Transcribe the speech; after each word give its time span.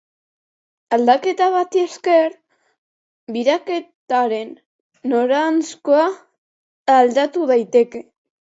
Aldaketa 0.95 1.49
bati 1.55 1.83
esker, 1.89 2.33
biraketaren 3.37 4.57
noranzkoa 5.15 6.11
aldatu 6.99 7.49
daiteke. 7.57 8.07